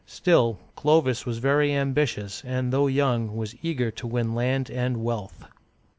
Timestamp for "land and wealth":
4.33-5.43